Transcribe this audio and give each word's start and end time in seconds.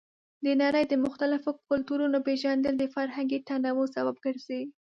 د 0.45 0.47
نړۍ 0.61 0.83
د 0.87 0.93
مختلفو 1.05 1.49
کلتورونو 1.69 2.17
پیژندل 2.27 2.73
د 2.79 2.85
فرهنګي 2.95 3.39
تنوع 3.47 3.87
سبب 3.95 4.15
ګرځي. 4.25 4.61